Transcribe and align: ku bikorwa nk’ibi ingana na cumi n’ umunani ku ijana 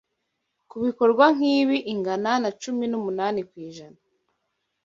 ku 0.69 0.75
bikorwa 0.85 1.25
nk’ibi 1.35 1.77
ingana 1.93 2.31
na 2.43 2.49
cumi 2.61 2.85
n’ 2.87 2.93
umunani 2.99 3.41
ku 3.49 3.55
ijana 3.67 3.99